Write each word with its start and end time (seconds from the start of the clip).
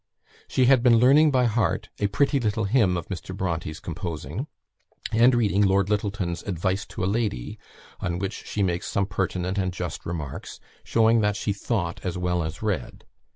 She 0.47 0.65
had 0.65 0.81
been 0.81 0.97
learning 0.97 1.29
by 1.29 1.45
heart 1.45 1.89
a 1.99 2.07
"pretty 2.07 2.39
little 2.39 2.63
hymn" 2.63 2.97
of 2.97 3.07
Mr. 3.09 3.37
Bronte's 3.37 3.79
composing; 3.79 4.47
and 5.11 5.35
reading 5.35 5.61
Lord 5.63 5.91
Lyttelton's 5.91 6.41
"Advice 6.41 6.87
to 6.87 7.03
a 7.03 7.05
Lady," 7.05 7.59
on 7.99 8.17
which 8.17 8.33
she 8.45 8.63
makes 8.63 8.87
some 8.87 9.05
pertinent 9.05 9.59
and 9.59 9.71
just 9.71 10.03
remarks, 10.03 10.59
showing 10.83 11.21
that 11.21 11.35
she 11.37 11.53
thought 11.53 11.99
as 12.03 12.17
well 12.17 12.41
as 12.41 12.63
read. 12.63 13.05